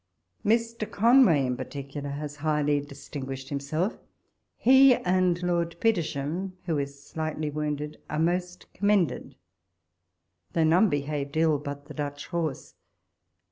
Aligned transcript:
Mr. 0.43 0.89
Conway, 0.89 1.45
in 1.45 1.55
particular, 1.55 2.09
has 2.09 2.37
highly 2.37 2.81
distin 2.81 3.23
guished 3.23 3.49
himself; 3.49 3.99
he 4.57 4.95
and 4.95 5.43
Lord 5.43 5.75
Petersham, 5.79 6.53
who 6.65 6.79
is 6.79 7.03
slightly 7.05 7.51
wounded, 7.51 8.01
are 8.09 8.17
most 8.17 8.65
commended; 8.73 9.35
though 10.53 10.63
none 10.63 10.89
behaved 10.89 11.37
ill 11.37 11.59
but 11.59 11.85
the 11.85 11.93
Dutch 11.93 12.25
horse. 12.29 12.73